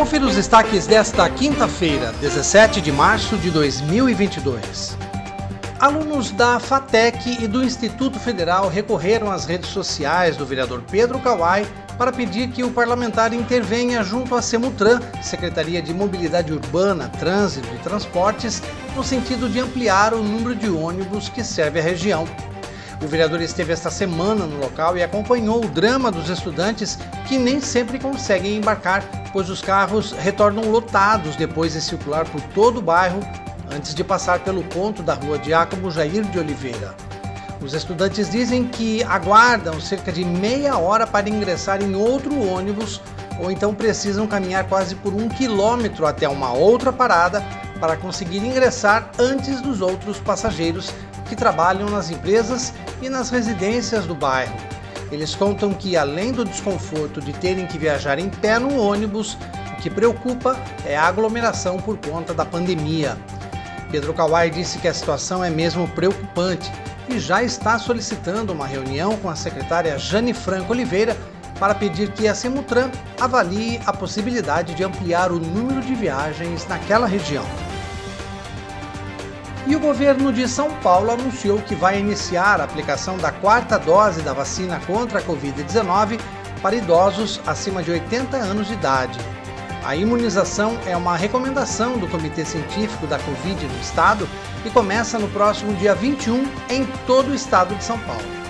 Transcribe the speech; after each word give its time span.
Confira 0.00 0.24
os 0.24 0.34
destaques 0.34 0.86
desta 0.86 1.28
quinta-feira, 1.28 2.10
17 2.22 2.80
de 2.80 2.90
março 2.90 3.36
de 3.36 3.50
2022. 3.50 4.96
Alunos 5.78 6.30
da 6.30 6.58
FATEC 6.58 7.44
e 7.44 7.46
do 7.46 7.62
Instituto 7.62 8.18
Federal 8.18 8.70
recorreram 8.70 9.30
às 9.30 9.44
redes 9.44 9.68
sociais 9.68 10.38
do 10.38 10.46
vereador 10.46 10.82
Pedro 10.90 11.18
Kawai 11.18 11.66
para 11.98 12.10
pedir 12.10 12.48
que 12.48 12.64
o 12.64 12.70
parlamentar 12.70 13.34
intervenha 13.34 14.02
junto 14.02 14.34
à 14.34 14.40
Semutran, 14.40 15.00
Secretaria 15.20 15.82
de 15.82 15.92
Mobilidade 15.92 16.50
Urbana, 16.50 17.10
Trânsito 17.18 17.68
e 17.74 17.78
Transportes, 17.80 18.62
no 18.96 19.04
sentido 19.04 19.50
de 19.50 19.60
ampliar 19.60 20.14
o 20.14 20.22
número 20.22 20.54
de 20.54 20.70
ônibus 20.70 21.28
que 21.28 21.44
serve 21.44 21.78
a 21.78 21.82
região. 21.82 22.26
O 23.02 23.06
vereador 23.06 23.40
esteve 23.40 23.72
esta 23.72 23.90
semana 23.90 24.44
no 24.44 24.58
local 24.58 24.96
e 24.96 25.02
acompanhou 25.02 25.64
o 25.64 25.68
drama 25.68 26.10
dos 26.10 26.28
estudantes 26.28 26.98
que 27.26 27.38
nem 27.38 27.60
sempre 27.60 27.98
conseguem 27.98 28.56
embarcar, 28.56 29.02
pois 29.32 29.48
os 29.48 29.62
carros 29.62 30.12
retornam 30.12 30.70
lotados 30.70 31.34
depois 31.34 31.72
de 31.72 31.80
circular 31.80 32.26
por 32.26 32.40
todo 32.54 32.78
o 32.78 32.82
bairro 32.82 33.20
antes 33.72 33.94
de 33.94 34.04
passar 34.04 34.40
pelo 34.40 34.62
ponto 34.64 35.02
da 35.02 35.14
rua 35.14 35.38
Diácono 35.38 35.90
Jair 35.90 36.24
de 36.24 36.38
Oliveira. 36.38 36.94
Os 37.62 37.72
estudantes 37.72 38.30
dizem 38.30 38.66
que 38.66 39.02
aguardam 39.04 39.80
cerca 39.80 40.12
de 40.12 40.24
meia 40.24 40.76
hora 40.76 41.06
para 41.06 41.28
ingressar 41.28 41.82
em 41.82 41.94
outro 41.94 42.38
ônibus 42.38 43.00
ou 43.38 43.50
então 43.50 43.74
precisam 43.74 44.26
caminhar 44.26 44.64
quase 44.68 44.94
por 44.94 45.14
um 45.14 45.28
quilômetro 45.28 46.06
até 46.06 46.28
uma 46.28 46.52
outra 46.52 46.92
parada 46.92 47.42
para 47.80 47.96
conseguir 47.96 48.38
ingressar 48.38 49.10
antes 49.18 49.60
dos 49.60 49.80
outros 49.80 50.18
passageiros 50.18 50.92
que 51.28 51.34
trabalham 51.34 51.88
nas 51.88 52.10
empresas 52.10 52.74
e 53.00 53.08
nas 53.08 53.30
residências 53.30 54.06
do 54.06 54.14
bairro. 54.14 54.54
Eles 55.10 55.34
contam 55.34 55.72
que, 55.72 55.96
além 55.96 56.30
do 56.32 56.44
desconforto 56.44 57.20
de 57.20 57.32
terem 57.32 57.66
que 57.66 57.78
viajar 57.78 58.18
em 58.18 58.28
pé 58.28 58.58
no 58.58 58.78
ônibus, 58.78 59.36
o 59.72 59.76
que 59.80 59.90
preocupa 59.90 60.56
é 60.84 60.96
a 60.96 61.04
aglomeração 61.04 61.78
por 61.78 61.96
conta 61.98 62.32
da 62.32 62.44
pandemia. 62.44 63.16
Pedro 63.90 64.14
Kawai 64.14 64.50
disse 64.50 64.78
que 64.78 64.86
a 64.86 64.94
situação 64.94 65.42
é 65.42 65.50
mesmo 65.50 65.88
preocupante 65.88 66.70
e 67.08 67.18
já 67.18 67.42
está 67.42 67.76
solicitando 67.78 68.52
uma 68.52 68.66
reunião 68.66 69.16
com 69.16 69.28
a 69.28 69.34
secretária 69.34 69.98
Jane 69.98 70.32
Franco 70.32 70.72
Oliveira 70.72 71.16
para 71.58 71.74
pedir 71.74 72.12
que 72.12 72.28
a 72.28 72.34
Semutran 72.34 72.90
avalie 73.20 73.80
a 73.84 73.92
possibilidade 73.92 74.74
de 74.74 74.84
ampliar 74.84 75.32
o 75.32 75.40
número 75.40 75.80
de 75.80 75.94
viagens 75.94 76.66
naquela 76.68 77.06
região. 77.06 77.44
E 79.66 79.76
o 79.76 79.80
governo 79.80 80.32
de 80.32 80.48
São 80.48 80.70
Paulo 80.76 81.10
anunciou 81.10 81.60
que 81.60 81.74
vai 81.74 81.98
iniciar 81.98 82.60
a 82.60 82.64
aplicação 82.64 83.18
da 83.18 83.30
quarta 83.30 83.78
dose 83.78 84.22
da 84.22 84.32
vacina 84.32 84.80
contra 84.86 85.18
a 85.18 85.22
Covid-19 85.22 86.18
para 86.62 86.76
idosos 86.76 87.40
acima 87.46 87.82
de 87.82 87.90
80 87.90 88.36
anos 88.36 88.68
de 88.68 88.74
idade. 88.74 89.18
A 89.84 89.96
imunização 89.96 90.78
é 90.86 90.96
uma 90.96 91.16
recomendação 91.16 91.98
do 91.98 92.06
Comitê 92.08 92.44
Científico 92.44 93.06
da 93.06 93.18
Covid 93.18 93.66
no 93.66 93.80
estado 93.80 94.28
e 94.64 94.70
começa 94.70 95.18
no 95.18 95.28
próximo 95.28 95.74
dia 95.74 95.94
21 95.94 96.46
em 96.68 96.84
todo 97.06 97.30
o 97.30 97.34
estado 97.34 97.74
de 97.74 97.84
São 97.84 97.98
Paulo. 98.00 98.40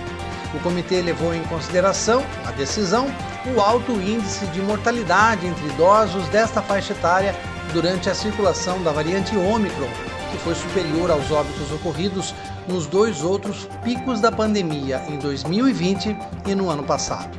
O 0.53 0.59
comitê 0.59 1.01
levou 1.01 1.33
em 1.33 1.43
consideração 1.45 2.25
a 2.45 2.51
decisão 2.51 3.07
o 3.55 3.61
alto 3.61 3.93
índice 3.93 4.45
de 4.47 4.61
mortalidade 4.61 5.47
entre 5.47 5.65
idosos 5.69 6.29
desta 6.29 6.61
faixa 6.61 6.93
etária 6.93 7.35
durante 7.73 8.11
a 8.11 8.15
circulação 8.15 8.83
da 8.83 8.91
variante 8.91 9.37
Ômicron, 9.37 9.89
que 10.31 10.39
foi 10.39 10.55
superior 10.55 11.11
aos 11.11 11.31
óbitos 11.31 11.71
ocorridos 11.73 12.35
nos 12.69 12.87
dois 12.87 13.23
outros 13.23 13.69
picos 13.83 14.21
da 14.21 14.31
pandemia 14.31 15.03
em 15.09 15.19
2020 15.19 16.17
e 16.47 16.55
no 16.55 16.71
ano 16.71 16.83
passado. 16.83 17.39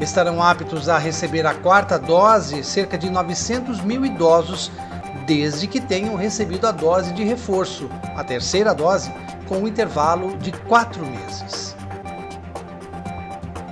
Estarão 0.00 0.42
aptos 0.42 0.88
a 0.88 0.98
receber 0.98 1.46
a 1.46 1.54
quarta 1.54 1.98
dose 1.98 2.62
cerca 2.62 2.98
de 2.98 3.08
900 3.08 3.80
mil 3.80 4.04
idosos, 4.04 4.70
desde 5.26 5.66
que 5.66 5.80
tenham 5.80 6.14
recebido 6.14 6.66
a 6.66 6.70
dose 6.72 7.12
de 7.12 7.24
reforço, 7.24 7.88
a 8.14 8.22
terceira 8.22 8.74
dose, 8.74 9.10
com 9.48 9.58
um 9.58 9.68
intervalo 9.68 10.36
de 10.36 10.52
quatro 10.52 11.04
meses. 11.06 11.74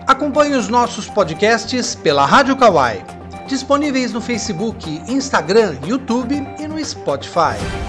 Acompanhe 0.06 0.54
os 0.54 0.68
nossos 0.68 1.08
podcasts 1.08 1.94
pela 1.94 2.24
Rádio 2.24 2.56
Kawai, 2.56 3.04
disponíveis 3.46 4.12
no 4.12 4.20
Facebook, 4.20 5.02
Instagram, 5.08 5.76
YouTube 5.86 6.46
e 6.58 6.66
no 6.66 6.82
Spotify. 6.84 7.83